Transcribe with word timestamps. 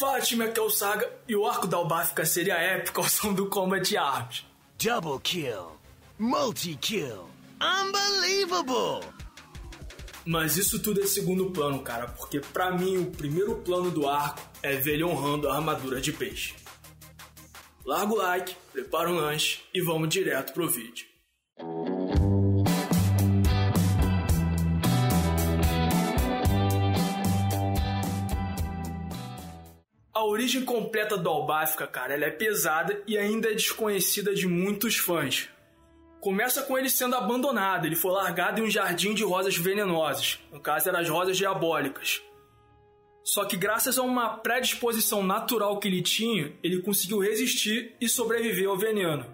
Fala 0.00 0.18
time, 0.18 0.44
aqui 0.44 0.58
é 0.58 0.62
o 0.62 0.70
Saga 0.70 1.12
e 1.28 1.36
o 1.36 1.46
arco 1.46 1.66
da 1.66 1.76
Albáfica 1.76 2.24
seria 2.24 2.54
épico 2.54 3.02
ao 3.02 3.06
som 3.06 3.34
do 3.34 3.50
Combat 3.50 3.94
Arms. 3.98 4.46
Double 4.82 5.20
kill. 5.22 5.72
Multi-kill. 6.18 7.28
Unbelievable! 7.60 9.06
Mas 10.24 10.56
isso 10.56 10.80
tudo 10.80 11.02
é 11.02 11.06
segundo 11.06 11.50
plano, 11.50 11.82
cara, 11.82 12.08
porque 12.08 12.40
pra 12.40 12.72
mim 12.72 12.96
o 12.96 13.10
primeiro 13.10 13.56
plano 13.56 13.90
do 13.90 14.08
arco 14.08 14.40
é 14.62 14.74
ver 14.74 14.94
ele 14.94 15.04
honrando 15.04 15.50
a 15.50 15.56
armadura 15.56 16.00
de 16.00 16.14
peixe. 16.14 16.54
Larga 17.84 18.14
o 18.14 18.16
like, 18.16 18.56
prepara 18.72 19.10
um 19.10 19.16
lanche 19.16 19.60
e 19.74 19.82
vamos 19.82 20.08
direto 20.08 20.54
pro 20.54 20.66
vídeo. 20.66 21.04
Origem 30.30 30.64
completa 30.64 31.16
do 31.16 31.28
Albáfica, 31.28 31.86
cara, 31.86 32.14
ela 32.14 32.24
é 32.24 32.30
pesada 32.30 33.02
e 33.06 33.18
ainda 33.18 33.50
é 33.50 33.54
desconhecida 33.54 34.34
de 34.34 34.46
muitos 34.46 34.96
fãs. 34.96 35.48
Começa 36.20 36.62
com 36.62 36.76
ele 36.78 36.90
sendo 36.90 37.16
abandonado, 37.16 37.86
ele 37.86 37.96
foi 37.96 38.12
largado 38.12 38.60
em 38.60 38.64
um 38.64 38.70
jardim 38.70 39.14
de 39.14 39.24
rosas 39.24 39.56
venenosas, 39.56 40.38
no 40.52 40.60
caso 40.60 40.88
eram 40.88 41.00
as 41.00 41.08
rosas 41.08 41.36
diabólicas. 41.36 42.22
Só 43.22 43.44
que 43.44 43.56
graças 43.56 43.98
a 43.98 44.02
uma 44.02 44.38
predisposição 44.38 45.22
natural 45.22 45.78
que 45.78 45.88
ele 45.88 46.02
tinha, 46.02 46.52
ele 46.62 46.82
conseguiu 46.82 47.20
resistir 47.20 47.94
e 48.00 48.08
sobreviver 48.08 48.68
ao 48.68 48.76
veneno. 48.76 49.24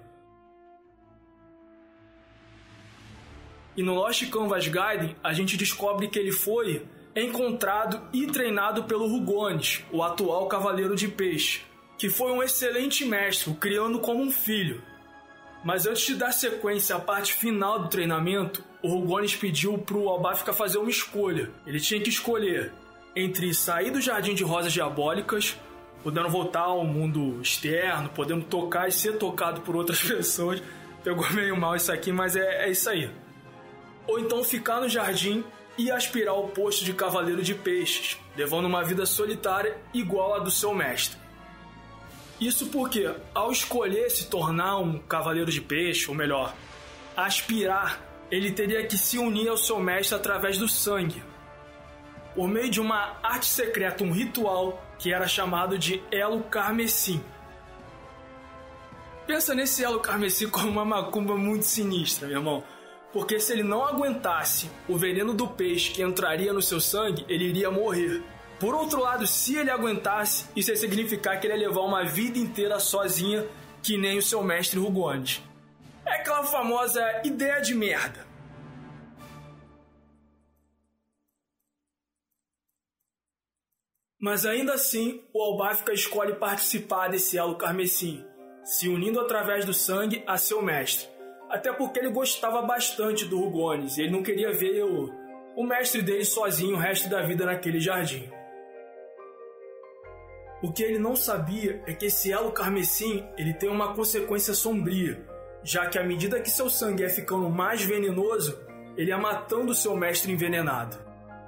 E 3.76 3.82
no 3.82 3.95
Lost 3.95 4.28
Canvas 4.30 4.66
Gaiden, 4.66 5.15
a 5.23 5.32
gente 5.32 5.56
descobre 5.56 6.09
que 6.09 6.18
ele 6.18 6.32
foi 6.32 6.87
encontrado 7.22 8.02
e 8.12 8.26
treinado 8.26 8.84
pelo 8.84 9.06
Rugones, 9.06 9.84
o 9.90 10.02
atual 10.02 10.46
Cavaleiro 10.48 10.95
de 10.95 11.09
Peixe, 11.09 11.62
que 11.96 12.10
foi 12.10 12.30
um 12.30 12.42
excelente 12.42 13.04
mestre, 13.04 13.54
criando 13.54 13.98
como 14.00 14.23
um 14.23 14.30
filho. 14.30 14.82
Mas 15.64 15.86
antes 15.86 16.06
de 16.06 16.14
dar 16.14 16.32
sequência 16.32 16.95
à 16.95 17.00
parte 17.00 17.32
final 17.32 17.78
do 17.78 17.88
treinamento, 17.88 18.62
o 18.82 18.88
Rugones 18.88 19.34
pediu 19.34 19.78
para 19.78 19.96
o 19.96 20.08
Albáfica 20.08 20.52
fazer 20.52 20.78
uma 20.78 20.90
escolha. 20.90 21.50
Ele 21.66 21.80
tinha 21.80 22.00
que 22.00 22.10
escolher 22.10 22.73
entre 23.16 23.52
sair 23.54 23.90
do 23.90 24.01
Jardim 24.01 24.34
de 24.34 24.45
Rosas 24.45 24.73
Diabólicas, 24.73 25.58
podendo 26.02 26.28
voltar 26.28 26.64
ao 26.64 26.84
mundo 26.84 27.40
externo, 27.40 28.10
podendo 28.10 28.45
tocar 28.45 28.88
e 28.88 28.92
ser 28.92 29.16
tocado 29.16 29.62
por 29.62 29.74
outras 29.74 30.01
pessoas. 30.04 30.62
Pegou 31.02 31.28
meio 31.32 31.56
mal 31.56 31.74
isso 31.74 31.90
aqui, 31.90 32.12
mas 32.12 32.36
é, 32.36 32.66
é 32.66 32.70
isso 32.70 32.90
aí. 32.90 33.10
Ou 34.06 34.20
então 34.20 34.45
ficar 34.45 34.80
no 34.80 34.88
jardim 34.88 35.42
e 35.79 35.91
aspirar 35.91 36.32
ao 36.32 36.49
posto 36.49 36.85
de 36.85 36.95
Cavaleiro 36.95 37.43
de 37.43 37.55
Peixes, 37.55 38.19
levando 38.37 38.66
uma 38.66 38.82
vida 38.82 39.05
solitária 39.05 39.77
igual 39.93 40.35
à 40.35 40.38
do 40.38 40.51
seu 40.51 40.74
mestre. 40.74 41.19
Isso 42.41 42.66
porque, 42.66 43.10
ao 43.35 43.51
escolher 43.51 44.10
se 44.10 44.29
tornar 44.29 44.79
um 44.79 44.99
Cavaleiro 44.99 45.51
de 45.51 45.60
Peixe, 45.60 46.09
ou 46.09 46.15
melhor, 46.15 46.54
aspirar, 47.16 48.01
ele 48.30 48.51
teria 48.52 48.87
que 48.87 48.99
se 48.99 49.19
unir 49.19 49.49
ao 49.49 49.57
seu 49.57 49.79
mestre 49.80 50.15
através 50.15 50.59
do 50.59 50.69
sangue, 50.69 51.23
por 52.35 52.49
meio 52.49 52.71
de 52.71 52.80
uma 52.80 53.16
arte 53.23 53.47
secreta, 53.47 54.04
um 54.04 54.13
ritual 54.13 54.82
que 54.99 55.13
era 55.13 55.27
chamado 55.27 55.79
de 55.79 56.02
Elo 56.10 56.43
Carmesim. 56.45 57.23
Pensa 59.27 59.54
nesse 59.54 59.82
Elo 59.82 60.01
Carmesim 60.01 60.49
como 60.49 60.69
uma 60.69 60.85
macumba 60.85 61.37
muito 61.37 61.65
sinistra, 61.65 62.29
meu 62.29 62.38
irmão 62.38 62.76
porque 63.16 63.40
se 63.40 63.50
ele 63.50 63.62
não 63.62 63.82
aguentasse 63.82 64.70
o 64.86 64.94
veneno 64.94 65.32
do 65.32 65.48
peixe 65.48 65.91
que 65.91 66.03
entraria 66.03 66.53
no 66.53 66.60
seu 66.60 66.78
sangue, 66.78 67.25
ele 67.31 67.47
iria 67.47 67.70
morrer. 67.70 68.22
Por 68.60 68.75
outro 68.75 69.00
lado, 69.00 69.26
se 69.26 69.56
ele 69.56 69.70
aguentasse, 69.70 70.44
isso 70.54 70.70
ia 70.70 70.76
significar 70.76 71.41
que 71.41 71.47
ele 71.47 71.54
ia 71.54 71.66
levar 71.66 71.81
uma 71.81 72.04
vida 72.04 72.38
inteira 72.38 72.78
sozinha, 72.78 73.48
que 73.82 73.96
nem 73.96 74.18
o 74.18 74.22
seu 74.22 74.44
mestre 74.44 74.78
Rugones. 74.78 75.42
É 76.04 76.16
aquela 76.16 76.44
famosa 76.44 77.00
ideia 77.24 77.58
de 77.62 77.74
merda. 77.74 78.26
Mas 84.20 84.44
ainda 84.44 84.74
assim, 84.74 85.22
o 85.32 85.41
Albáfica 85.41 85.94
escolhe 85.94 86.34
participar 86.34 87.08
desse 87.08 87.38
elo 87.38 87.56
carmesim, 87.56 88.22
se 88.62 88.91
unindo 88.91 89.18
através 89.18 89.64
do 89.64 89.72
sangue 89.72 90.22
a 90.26 90.36
seu 90.36 90.60
mestre. 90.60 91.16
Até 91.56 91.72
porque 91.72 91.98
ele 91.98 92.10
gostava 92.10 92.60
bastante 92.60 93.24
do 93.24 93.40
Rugones 93.40 93.96
e 93.96 94.02
ele 94.02 94.10
não 94.10 94.22
queria 94.22 94.52
ver 94.52 94.84
o, 94.84 95.10
o 95.56 95.64
mestre 95.66 96.02
dele 96.02 96.22
sozinho 96.22 96.76
o 96.76 96.78
resto 96.78 97.08
da 97.08 97.22
vida 97.22 97.46
naquele 97.46 97.80
jardim. 97.80 98.28
O 100.62 100.70
que 100.70 100.82
ele 100.82 100.98
não 100.98 101.16
sabia 101.16 101.82
é 101.86 101.94
que 101.94 102.06
esse 102.06 102.30
elo 102.30 102.52
carmesim 102.52 103.26
ele 103.38 103.54
tem 103.54 103.70
uma 103.70 103.94
consequência 103.94 104.52
sombria, 104.52 105.18
já 105.64 105.86
que 105.86 105.98
à 105.98 106.04
medida 106.04 106.42
que 106.42 106.50
seu 106.50 106.68
sangue 106.68 107.04
é 107.04 107.08
ficando 107.08 107.48
mais 107.48 107.82
venenoso, 107.82 108.62
ele 108.94 109.10
é 109.10 109.16
matando 109.16 109.74
seu 109.74 109.96
mestre 109.96 110.30
envenenado. 110.30 110.98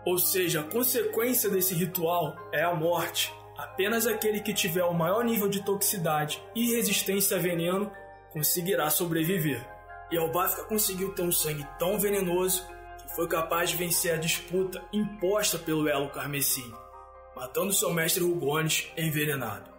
Ou 0.07 0.17
seja, 0.17 0.61
a 0.61 0.65
consequência 0.65 1.51
desse 1.51 1.75
ritual 1.75 2.35
é 2.51 2.63
a 2.63 2.75
morte. 2.75 3.31
Apenas 3.59 4.07
aquele 4.07 4.41
que 4.41 4.55
tiver 4.55 4.85
o 4.85 4.95
maior 4.95 5.23
nível 5.23 5.51
de 5.51 5.63
toxicidade 5.63 6.43
e 6.55 6.75
resistência 6.75 7.37
a 7.37 7.41
veneno 7.41 7.93
conseguirá 8.33 8.89
sobreviver. 8.89 9.78
E 10.11 10.17
Albáfica 10.17 10.65
conseguiu 10.65 11.13
ter 11.13 11.23
um 11.23 11.33
sangue 11.33 11.67
tão 11.79 11.99
venenoso 11.99 12.67
que 12.97 13.15
foi 13.15 13.29
capaz 13.29 13.71
de 13.71 13.77
vencer 13.77 14.15
a 14.15 14.17
disputa 14.17 14.83
imposta 14.91 15.59
pelo 15.59 15.87
Elo 15.87 16.09
Carmesim, 16.09 16.73
matando 17.37 17.75
seu 17.75 17.93
mestre 17.93 18.25
Rugones 18.25 18.91
envenenado. 18.97 19.71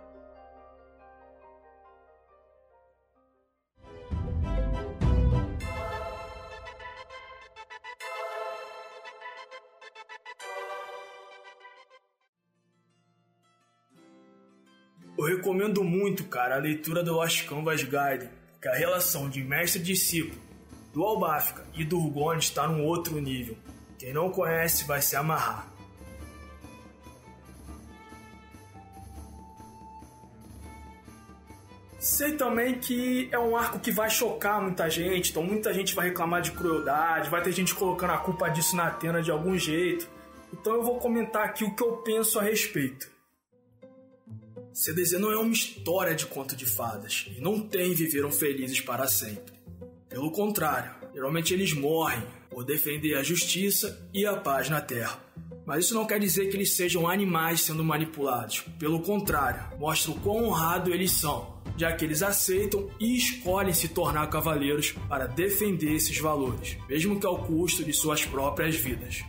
Eu 15.18 15.26
recomendo 15.26 15.84
muito, 15.84 16.26
cara, 16.26 16.56
a 16.56 16.60
leitura 16.60 17.04
do 17.04 17.14
Lost 17.14 17.46
Canvas 17.46 17.84
Guide 17.84 18.39
que 18.62 18.68
a 18.68 18.76
relação 18.76 19.30
de 19.30 19.44
mestre 19.44 19.80
e 19.80 19.84
discípulo 19.84 20.40
do 20.94 21.04
Albáfica 21.04 21.66
e 21.76 21.86
do 21.86 22.00
Rugone 22.00 22.40
está 22.40 22.68
num 22.68 22.84
outro 22.84 23.20
nível. 23.22 23.58
Quem 23.98 24.14
não 24.14 24.30
conhece 24.30 24.86
vai 24.86 25.02
se 25.02 25.16
amarrar. 25.16 25.68
Sei 32.00 32.38
também 32.38 32.80
que 32.80 33.28
é 33.30 33.38
um 33.38 33.58
arco 33.58 33.78
que 33.78 33.92
vai 33.92 34.10
chocar 34.10 34.62
muita 34.62 34.90
gente, 34.90 35.32
então 35.32 35.44
muita 35.44 35.74
gente 35.74 35.94
vai 35.94 36.08
reclamar 36.08 36.42
de 36.42 36.52
crueldade, 36.52 37.30
vai 37.30 37.42
ter 37.42 37.52
gente 37.52 37.76
colocando 37.76 38.12
a 38.12 38.18
culpa 38.18 38.50
disso 38.50 38.76
na 38.76 38.88
Atena 38.88 39.22
de 39.22 39.30
algum 39.30 39.58
jeito. 39.58 40.10
Então 40.54 40.76
eu 40.76 40.82
vou 40.82 40.98
comentar 40.98 41.44
aqui 41.44 41.66
o 41.66 41.76
que 41.76 41.84
eu 41.84 41.98
penso 41.98 42.40
a 42.40 42.42
respeito. 42.42 43.19
CDZ 44.80 45.20
não 45.20 45.30
é 45.30 45.38
uma 45.38 45.52
história 45.52 46.16
de 46.16 46.26
conto 46.26 46.56
de 46.56 46.66
fadas 46.66 47.26
e 47.36 47.42
não 47.42 47.60
tem 47.60 47.94
viveram 47.94 48.32
felizes 48.32 48.80
para 48.80 49.10
sempre. 49.10 49.54
Pelo 50.08 50.32
contrário, 50.32 50.96
geralmente 51.14 51.54
eles 51.54 51.74
morrem 51.74 52.24
por 52.50 52.64
defender 52.64 53.16
a 53.16 53.22
justiça 53.22 54.08
e 54.14 54.26
a 54.26 54.38
paz 54.38 54.70
na 54.70 54.80
Terra. 54.80 55.20
Mas 55.66 55.84
isso 55.84 55.94
não 55.94 56.06
quer 56.08 56.18
dizer 56.18 56.48
que 56.48 56.56
eles 56.56 56.78
sejam 56.78 57.10
animais 57.10 57.60
sendo 57.60 57.84
manipulados. 57.84 58.62
Pelo 58.80 59.02
contrário, 59.02 59.78
mostra 59.78 60.12
o 60.12 60.20
quão 60.22 60.46
honrado 60.46 60.94
eles 60.94 61.12
são, 61.12 61.62
já 61.76 61.92
que 61.92 62.06
eles 62.06 62.24
aceitam 62.24 62.90
e 63.02 63.18
escolhem 63.18 63.74
se 63.74 63.90
tornar 63.90 64.28
cavaleiros 64.28 64.94
para 65.10 65.28
defender 65.28 65.94
esses 65.94 66.18
valores, 66.20 66.78
mesmo 66.88 67.20
que 67.20 67.26
ao 67.26 67.44
custo 67.44 67.84
de 67.84 67.92
suas 67.92 68.24
próprias 68.24 68.78
vidas. 68.78 69.26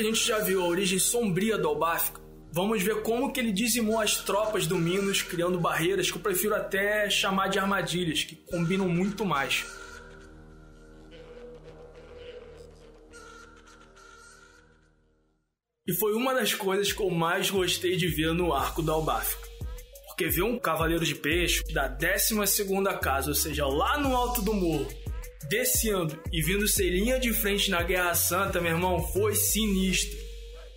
Que 0.00 0.06
a 0.06 0.14
gente 0.14 0.26
já 0.26 0.38
viu 0.38 0.62
a 0.62 0.66
origem 0.66 0.98
sombria 0.98 1.58
do 1.58 1.68
Albáfico, 1.68 2.22
vamos 2.50 2.82
ver 2.82 3.02
como 3.02 3.30
que 3.30 3.38
ele 3.38 3.52
dizimou 3.52 4.00
as 4.00 4.16
tropas 4.16 4.66
do 4.66 4.76
Minos, 4.76 5.20
criando 5.20 5.60
barreiras 5.60 6.10
que 6.10 6.16
eu 6.16 6.22
prefiro 6.22 6.54
até 6.54 7.10
chamar 7.10 7.48
de 7.48 7.58
armadilhas, 7.58 8.24
que 8.24 8.34
combinam 8.34 8.88
muito 8.88 9.26
mais. 9.26 9.66
E 15.86 15.92
foi 15.98 16.14
uma 16.14 16.32
das 16.32 16.54
coisas 16.54 16.92
que 16.92 17.02
eu 17.02 17.10
mais 17.10 17.50
gostei 17.50 17.96
de 17.96 18.06
ver 18.06 18.32
no 18.32 18.54
arco 18.54 18.80
do 18.80 18.92
Albáfico. 18.92 19.46
Porque 20.06 20.28
ver 20.28 20.44
um 20.44 20.58
cavaleiro 20.58 21.04
de 21.04 21.14
peixe 21.14 21.62
da 21.74 21.88
12 21.88 22.36
casa, 23.02 23.28
ou 23.28 23.34
seja, 23.34 23.66
lá 23.66 23.98
no 23.98 24.16
alto 24.16 24.40
do 24.40 24.54
morro, 24.54 24.88
descendo 25.48 26.18
e 26.32 26.42
vindo 26.42 26.68
ser 26.68 26.90
linha 26.90 27.18
de 27.18 27.32
frente 27.32 27.70
na 27.70 27.82
Guerra 27.82 28.14
Santa, 28.14 28.60
meu 28.60 28.72
irmão, 28.72 29.02
foi 29.12 29.34
sinistro. 29.34 30.18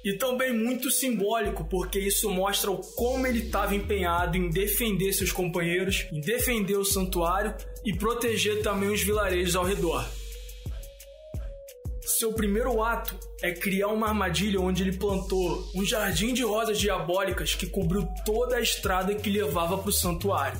E 0.03 0.17
também 0.17 0.53
muito 0.53 0.91
simbólico, 0.91 1.63
porque 1.69 1.97
isso 1.97 2.29
mostra 2.29 2.69
o 2.69 2.81
como 2.95 3.25
ele 3.25 3.45
estava 3.45 3.73
empenhado 3.73 4.35
em 4.35 4.49
defender 4.49 5.13
seus 5.13 5.31
companheiros, 5.31 6.07
em 6.11 6.19
defender 6.19 6.75
o 6.75 6.83
santuário 6.83 7.55
e 7.85 7.95
proteger 7.95 8.61
também 8.61 8.89
os 8.89 9.01
vilarejos 9.01 9.55
ao 9.55 9.63
redor. 9.63 10.05
Seu 12.01 12.33
primeiro 12.33 12.83
ato 12.83 13.17
é 13.41 13.53
criar 13.53 13.87
uma 13.87 14.07
armadilha 14.07 14.59
onde 14.59 14.83
ele 14.83 14.97
plantou 14.97 15.69
um 15.73 15.85
jardim 15.85 16.33
de 16.33 16.43
rosas 16.43 16.77
diabólicas 16.77 17.55
que 17.55 17.67
cobriu 17.67 18.05
toda 18.25 18.57
a 18.57 18.61
estrada 18.61 19.15
que 19.15 19.29
levava 19.29 19.77
para 19.77 19.89
o 19.89 19.93
santuário, 19.93 20.59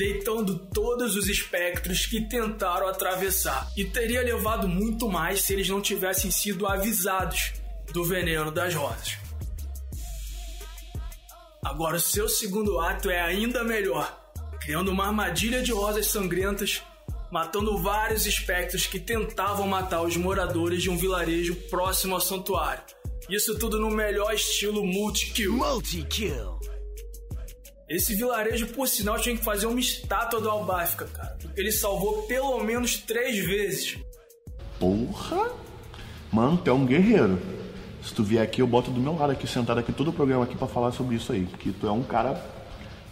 deitando 0.00 0.58
todos 0.72 1.14
os 1.14 1.28
espectros 1.28 2.06
que 2.06 2.22
tentaram 2.22 2.88
atravessar. 2.88 3.70
E 3.76 3.84
teria 3.84 4.22
levado 4.22 4.66
muito 4.66 5.10
mais 5.10 5.42
se 5.42 5.52
eles 5.52 5.68
não 5.68 5.78
tivessem 5.78 6.30
sido 6.30 6.66
avisados 6.66 7.52
do 7.92 8.02
veneno 8.02 8.50
das 8.50 8.74
rosas. 8.74 9.18
Agora, 11.62 11.96
o 11.96 12.00
seu 12.00 12.30
segundo 12.30 12.80
ato 12.80 13.10
é 13.10 13.20
ainda 13.20 13.62
melhor, 13.62 14.32
criando 14.62 14.90
uma 14.90 15.08
armadilha 15.08 15.62
de 15.62 15.70
rosas 15.70 16.06
sangrentas 16.06 16.82
matando 17.30 17.76
vários 17.82 18.24
espectros 18.24 18.86
que 18.86 18.98
tentavam 18.98 19.68
matar 19.68 20.00
os 20.00 20.16
moradores 20.16 20.82
de 20.82 20.88
um 20.88 20.96
vilarejo 20.96 21.54
próximo 21.68 22.14
ao 22.14 22.20
santuário. 22.22 22.82
Isso 23.28 23.56
tudo 23.58 23.78
no 23.78 23.90
melhor 23.90 24.32
estilo 24.32 24.84
multi-kill. 24.84 25.52
Multi-kill. 25.52 26.59
Esse 27.90 28.14
vilarejo, 28.14 28.68
por 28.68 28.86
sinal, 28.86 29.18
tinha 29.18 29.36
que 29.36 29.42
fazer 29.42 29.66
uma 29.66 29.80
estátua 29.80 30.40
do 30.40 30.48
Albafka, 30.48 31.06
cara. 31.06 31.36
Porque 31.42 31.60
ele 31.60 31.72
salvou 31.72 32.22
pelo 32.22 32.62
menos 32.62 32.98
três 32.98 33.44
vezes. 33.44 33.98
Porra! 34.78 35.50
Mano, 36.30 36.56
tu 36.56 36.70
é 36.70 36.72
um 36.72 36.86
guerreiro. 36.86 37.42
Se 38.00 38.14
tu 38.14 38.22
vier 38.22 38.44
aqui, 38.44 38.62
eu 38.62 38.66
boto 38.68 38.92
do 38.92 39.00
meu 39.00 39.16
lado 39.16 39.32
aqui, 39.32 39.44
sentado 39.44 39.80
aqui, 39.80 39.92
todo 39.92 40.10
o 40.10 40.12
programa 40.12 40.44
aqui 40.44 40.56
para 40.56 40.68
falar 40.68 40.92
sobre 40.92 41.16
isso 41.16 41.32
aí. 41.32 41.44
Que 41.58 41.72
tu 41.72 41.88
é 41.88 41.90
um 41.90 42.04
cara. 42.04 42.34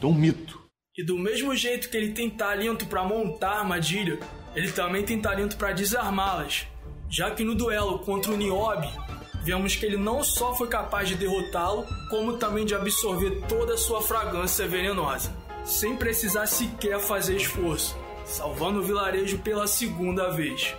Tu 0.01 0.07
é 0.07 0.11
um 0.11 0.15
mito. 0.15 0.63
E 0.97 1.05
do 1.05 1.19
mesmo 1.19 1.57
jeito 1.57 1.91
que 1.91 1.97
ele 1.97 2.13
tem 2.13 2.31
talento 2.31 2.87
para 2.87 3.03
montar 3.03 3.59
armadilha, 3.59 4.21
ele 4.55 4.71
também 4.71 5.05
tem 5.05 5.21
talento 5.21 5.57
para 5.57 5.73
desarmá-las. 5.73 6.69
Já 7.11 7.33
que 7.33 7.43
no 7.43 7.57
duelo 7.57 7.99
contra 7.99 8.31
o 8.31 8.37
Niobe, 8.37 8.89
vemos 9.49 9.75
que 9.75 9.87
ele 9.87 9.97
não 9.97 10.23
só 10.23 10.55
foi 10.55 10.69
capaz 10.69 11.09
de 11.09 11.15
derrotá-lo, 11.15 11.87
como 12.11 12.37
também 12.37 12.67
de 12.67 12.75
absorver 12.75 13.47
toda 13.49 13.73
a 13.73 13.79
sua 13.79 14.03
fragrância 14.03 14.69
venenosa, 14.69 15.35
sem 15.65 15.97
precisar 15.97 16.47
sequer 16.47 17.01
fazer 17.01 17.37
esforço, 17.37 17.97
salvando 18.27 18.81
o 18.81 18.83
vilarejo 18.83 19.39
pela 19.39 19.67
segunda 19.67 20.31
vez. 20.33 20.77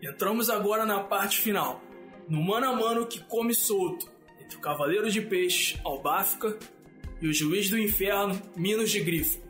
Entramos 0.00 0.48
agora 0.48 0.86
na 0.86 1.00
parte 1.00 1.40
final, 1.40 1.80
no 2.28 2.40
mano 2.40 2.68
a 2.68 2.76
mano 2.76 3.06
que 3.08 3.18
come 3.18 3.52
solto, 3.52 4.11
entre 4.52 4.56
o 4.56 4.60
Cavaleiro 4.60 5.10
de 5.10 5.20
Peixes, 5.20 5.78
Albáfica, 5.84 6.56
e 7.20 7.28
o 7.28 7.32
Juiz 7.32 7.70
do 7.70 7.78
Inferno, 7.78 8.40
Minos 8.56 8.90
de 8.90 9.00
Grifo. 9.00 9.40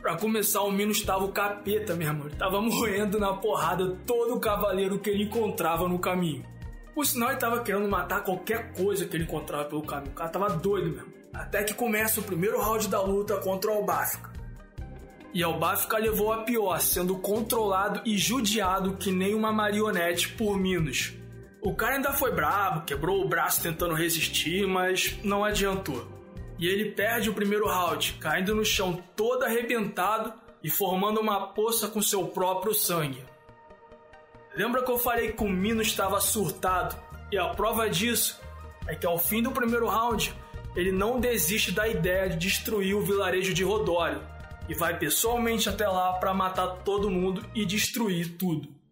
Pra 0.00 0.16
começar, 0.16 0.62
o 0.62 0.70
Minos 0.70 1.00
tava 1.00 1.24
o 1.24 1.32
capeta, 1.32 1.94
meu. 1.94 2.26
Ele 2.26 2.36
tava 2.36 2.60
morrendo 2.60 3.18
na 3.18 3.32
porrada 3.32 3.96
todo 4.06 4.34
o 4.34 4.40
cavaleiro 4.40 4.98
que 4.98 5.08
ele 5.08 5.24
encontrava 5.24 5.88
no 5.88 5.98
caminho. 5.98 6.44
Por 6.94 7.06
sinal, 7.06 7.30
ele 7.30 7.38
tava 7.38 7.62
querendo 7.62 7.88
matar 7.88 8.22
qualquer 8.22 8.72
coisa 8.74 9.06
que 9.06 9.16
ele 9.16 9.24
encontrava 9.24 9.64
pelo 9.64 9.82
caminho. 9.82 10.12
O 10.12 10.14
cara 10.14 10.30
tava 10.30 10.50
doido 10.50 10.90
mesmo. 10.90 11.14
Até 11.32 11.64
que 11.64 11.74
começa 11.74 12.20
o 12.20 12.24
primeiro 12.24 12.60
round 12.60 12.86
da 12.88 13.00
luta 13.00 13.38
contra 13.38 13.70
o 13.70 13.74
Albáfica. 13.76 14.30
E 15.32 15.42
Albafka 15.42 15.98
levou 15.98 16.32
a 16.32 16.44
pior, 16.44 16.78
sendo 16.80 17.16
controlado 17.16 18.02
e 18.04 18.16
judiado 18.16 18.96
que 18.96 19.10
nem 19.10 19.34
uma 19.34 19.52
marionete 19.52 20.28
por 20.28 20.56
Minos. 20.56 21.14
O 21.64 21.74
cara 21.74 21.94
ainda 21.94 22.12
foi 22.12 22.30
brabo, 22.30 22.84
quebrou 22.84 23.24
o 23.24 23.26
braço 23.26 23.62
tentando 23.62 23.94
resistir, 23.94 24.66
mas 24.66 25.18
não 25.24 25.42
adiantou. 25.42 26.06
E 26.58 26.68
ele 26.68 26.90
perde 26.90 27.30
o 27.30 27.34
primeiro 27.34 27.66
round, 27.66 28.18
caindo 28.20 28.54
no 28.54 28.66
chão 28.66 29.02
todo 29.16 29.44
arrebentado 29.44 30.34
e 30.62 30.68
formando 30.68 31.22
uma 31.22 31.46
poça 31.54 31.88
com 31.88 32.02
seu 32.02 32.28
próprio 32.28 32.74
sangue. 32.74 33.24
Lembra 34.54 34.82
que 34.82 34.90
eu 34.90 34.98
falei 34.98 35.32
que 35.32 35.42
o 35.42 35.48
Minos 35.48 35.86
estava 35.86 36.20
surtado? 36.20 37.02
E 37.32 37.38
a 37.38 37.48
prova 37.48 37.88
disso 37.88 38.38
é 38.86 38.94
que 38.94 39.06
ao 39.06 39.18
fim 39.18 39.42
do 39.42 39.50
primeiro 39.50 39.88
round, 39.88 40.34
ele 40.76 40.92
não 40.92 41.18
desiste 41.18 41.72
da 41.72 41.88
ideia 41.88 42.28
de 42.28 42.36
destruir 42.36 42.94
o 42.94 43.00
vilarejo 43.00 43.54
de 43.54 43.64
Rodório 43.64 44.20
e 44.68 44.74
vai 44.74 44.98
pessoalmente 44.98 45.66
até 45.70 45.88
lá 45.88 46.12
para 46.12 46.34
matar 46.34 46.82
todo 46.84 47.10
mundo 47.10 47.42
e 47.54 47.64
destruir 47.64 48.36
tudo. 48.36 48.83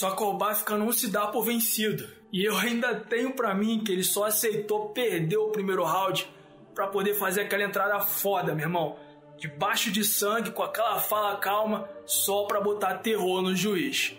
Só 0.00 0.12
que 0.12 0.22
o 0.22 0.28
Obafka 0.28 0.78
não 0.78 0.90
se 0.92 1.08
dá 1.08 1.26
por 1.26 1.44
vencido. 1.44 2.08
E 2.32 2.42
eu 2.42 2.56
ainda 2.56 2.98
tenho 2.98 3.34
para 3.34 3.54
mim 3.54 3.84
que 3.84 3.92
ele 3.92 4.02
só 4.02 4.24
aceitou 4.24 4.88
perder 4.94 5.36
o 5.36 5.50
primeiro 5.50 5.84
round 5.84 6.26
para 6.74 6.86
poder 6.86 7.12
fazer 7.16 7.42
aquela 7.42 7.64
entrada 7.64 8.00
foda, 8.00 8.54
meu 8.54 8.64
irmão. 8.64 8.96
Debaixo 9.36 9.90
de 9.90 10.02
sangue, 10.02 10.52
com 10.52 10.62
aquela 10.62 10.98
fala 11.00 11.36
calma, 11.36 11.86
só 12.06 12.46
pra 12.46 12.62
botar 12.62 12.94
terror 13.00 13.42
no 13.42 13.54
juiz. 13.54 14.16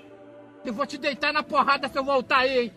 Eu 0.63 0.71
vou 0.71 0.85
te 0.85 0.99
deitar 0.99 1.33
na 1.33 1.41
porrada 1.41 1.89
se 1.89 1.97
eu 1.97 2.03
voltar 2.03 2.41
aí, 2.41 2.65
hein? 2.65 2.73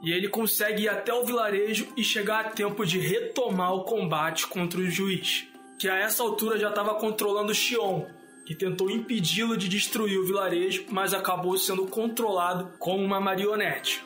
e 0.00 0.12
ele 0.12 0.28
consegue 0.28 0.84
ir 0.84 0.88
até 0.88 1.12
o 1.12 1.24
vilarejo 1.24 1.88
e 1.96 2.04
chegar 2.04 2.44
a 2.44 2.50
tempo 2.50 2.86
de 2.86 3.00
retomar 3.00 3.74
o 3.74 3.82
combate 3.82 4.46
contra 4.46 4.78
o 4.78 4.88
juiz, 4.88 5.48
que 5.76 5.88
a 5.88 5.96
essa 5.96 6.22
altura 6.22 6.56
já 6.56 6.68
estava 6.68 6.94
controlando 6.94 7.52
Xion, 7.52 8.06
que 8.48 8.54
tentou 8.54 8.90
impedi-lo 8.90 9.58
de 9.58 9.68
destruir 9.68 10.18
o 10.18 10.24
vilarejo, 10.24 10.86
mas 10.88 11.12
acabou 11.12 11.58
sendo 11.58 11.86
controlado 11.86 12.72
como 12.78 13.04
uma 13.04 13.20
marionete. 13.20 14.02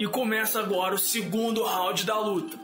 E 0.00 0.06
começa 0.08 0.58
agora 0.58 0.96
o 0.96 0.98
segundo 0.98 1.62
round 1.62 2.04
da 2.04 2.18
luta. 2.18 2.58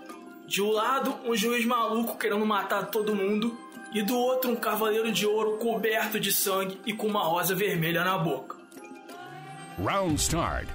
De 0.45 0.61
um 0.61 0.73
lado, 0.73 1.15
um 1.25 1.37
juiz 1.37 1.65
maluco 1.65 2.19
querendo 2.19 2.45
matar 2.45 2.87
todo 2.87 3.15
mundo, 3.15 3.57
e 3.95 4.03
do 4.03 4.19
outro, 4.19 4.51
um 4.51 4.57
cavaleiro 4.57 5.13
de 5.13 5.25
ouro 5.25 5.57
coberto 5.59 6.19
de 6.19 6.33
sangue 6.33 6.81
e 6.85 6.93
com 6.93 7.07
uma 7.07 7.23
rosa 7.23 7.55
vermelha 7.55 8.03
na 8.03 8.19
boca. 8.19 8.57
Round 9.79 10.21
start 10.21 10.67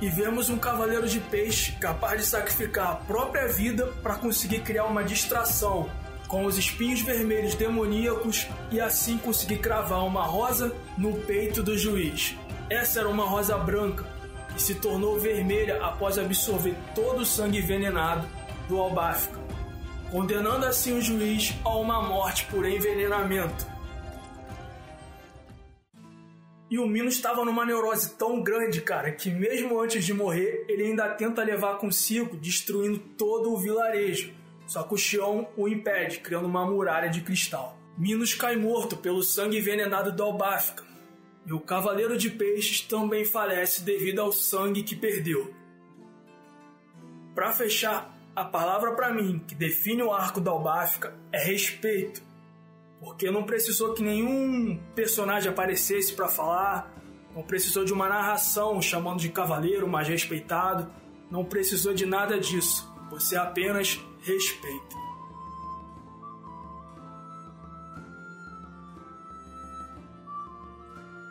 e 0.00 0.08
vemos 0.08 0.48
um 0.48 0.58
cavaleiro 0.58 1.06
de 1.06 1.20
peixe 1.20 1.72
capaz 1.72 2.20
de 2.20 2.26
sacrificar 2.26 2.90
a 2.90 2.94
própria 2.94 3.48
vida 3.48 3.86
para 4.02 4.14
conseguir 4.14 4.60
criar 4.60 4.84
uma 4.84 5.04
distração 5.04 5.90
com 6.30 6.46
os 6.46 6.56
espinhos 6.56 7.00
vermelhos 7.00 7.56
demoníacos 7.56 8.46
e 8.70 8.80
assim 8.80 9.18
conseguir 9.18 9.58
cravar 9.58 10.06
uma 10.06 10.22
rosa 10.22 10.72
no 10.96 11.12
peito 11.22 11.60
do 11.60 11.76
juiz. 11.76 12.36
Essa 12.70 13.00
era 13.00 13.08
uma 13.08 13.24
rosa 13.24 13.58
branca 13.58 14.06
que 14.54 14.62
se 14.62 14.76
tornou 14.76 15.18
vermelha 15.18 15.84
após 15.84 16.18
absorver 16.18 16.76
todo 16.94 17.22
o 17.22 17.26
sangue 17.26 17.58
envenenado 17.58 18.28
do 18.68 18.78
Albáfica, 18.78 19.40
condenando 20.12 20.66
assim 20.66 20.96
o 20.96 21.02
juiz 21.02 21.52
a 21.64 21.76
uma 21.76 22.00
morte 22.00 22.44
por 22.44 22.64
envenenamento. 22.64 23.66
E 26.70 26.78
o 26.78 26.86
Minos 26.86 27.14
estava 27.14 27.44
numa 27.44 27.66
neurose 27.66 28.14
tão 28.14 28.40
grande, 28.40 28.80
cara, 28.80 29.10
que 29.10 29.28
mesmo 29.28 29.80
antes 29.80 30.04
de 30.04 30.14
morrer, 30.14 30.64
ele 30.68 30.84
ainda 30.84 31.08
tenta 31.08 31.42
levar 31.42 31.78
consigo, 31.78 32.36
destruindo 32.36 33.00
todo 33.18 33.52
o 33.52 33.58
vilarejo. 33.58 34.38
Só 34.70 34.84
que 34.84 34.94
o 34.94 34.96
Xion 34.96 35.46
o 35.56 35.66
impede, 35.66 36.20
criando 36.20 36.46
uma 36.46 36.64
muralha 36.64 37.10
de 37.10 37.22
cristal. 37.22 37.76
Minos 37.98 38.34
cai 38.34 38.54
morto 38.54 38.96
pelo 38.96 39.20
sangue 39.20 39.58
envenenado 39.58 40.12
do 40.12 40.22
Albáfica. 40.22 40.84
E 41.44 41.52
o 41.52 41.58
Cavaleiro 41.58 42.16
de 42.16 42.30
Peixes 42.30 42.80
também 42.80 43.24
falece 43.24 43.82
devido 43.82 44.20
ao 44.20 44.30
sangue 44.30 44.84
que 44.84 44.94
perdeu. 44.94 45.52
Para 47.34 47.52
fechar, 47.52 48.16
a 48.36 48.44
palavra 48.44 48.92
para 48.92 49.12
mim 49.12 49.40
que 49.44 49.56
define 49.56 50.04
o 50.04 50.12
arco 50.12 50.40
da 50.40 50.52
Albáfica 50.52 51.16
é 51.32 51.44
respeito. 51.44 52.22
Porque 53.00 53.28
não 53.28 53.42
precisou 53.42 53.92
que 53.92 54.04
nenhum 54.04 54.80
personagem 54.94 55.50
aparecesse 55.50 56.12
para 56.12 56.28
falar, 56.28 56.94
não 57.34 57.42
precisou 57.42 57.84
de 57.84 57.92
uma 57.92 58.08
narração 58.08 58.80
chamando 58.80 59.18
de 59.18 59.30
cavaleiro 59.30 59.88
mais 59.88 60.06
respeitado, 60.06 60.88
não 61.28 61.44
precisou 61.44 61.92
de 61.92 62.06
nada 62.06 62.38
disso. 62.38 62.88
Você 63.10 63.36
apenas 63.36 63.98
respeita. 64.22 64.96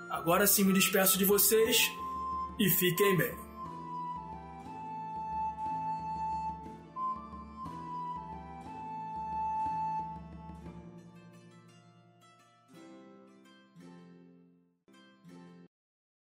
Agora 0.10 0.46
sim 0.46 0.64
me 0.64 0.74
despeço 0.74 1.18
de 1.18 1.26
vocês 1.26 1.92
e 2.60 2.70
fiquem 2.70 3.16
bem. 3.16 3.49